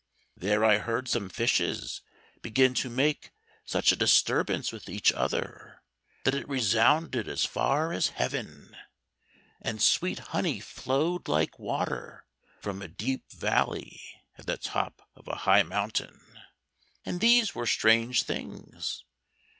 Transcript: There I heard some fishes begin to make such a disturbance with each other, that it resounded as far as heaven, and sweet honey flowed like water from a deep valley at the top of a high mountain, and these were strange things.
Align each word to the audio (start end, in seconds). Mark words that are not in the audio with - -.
There 0.35 0.65
I 0.65 0.79
heard 0.79 1.07
some 1.07 1.29
fishes 1.29 2.01
begin 2.41 2.73
to 2.73 2.89
make 2.89 3.29
such 3.65 3.91
a 3.91 3.95
disturbance 3.95 4.71
with 4.71 4.89
each 4.89 5.13
other, 5.13 5.83
that 6.23 6.33
it 6.33 6.49
resounded 6.49 7.27
as 7.27 7.45
far 7.45 7.93
as 7.93 8.07
heaven, 8.17 8.75
and 9.61 9.79
sweet 9.79 10.17
honey 10.33 10.59
flowed 10.59 11.27
like 11.27 11.59
water 11.59 12.25
from 12.61 12.81
a 12.81 12.87
deep 12.87 13.31
valley 13.31 14.01
at 14.39 14.47
the 14.47 14.57
top 14.57 15.07
of 15.15 15.27
a 15.27 15.35
high 15.45 15.61
mountain, 15.61 16.39
and 17.05 17.21
these 17.21 17.53
were 17.53 17.67
strange 17.67 18.23
things. 18.23 19.03